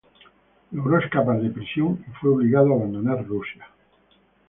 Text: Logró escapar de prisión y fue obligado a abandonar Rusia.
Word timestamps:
Logró 0.71 0.97
escapar 0.97 1.39
de 1.39 1.51
prisión 1.51 2.03
y 2.07 2.11
fue 2.13 2.31
obligado 2.31 2.71
a 2.71 2.75
abandonar 2.75 3.23
Rusia. 3.27 3.67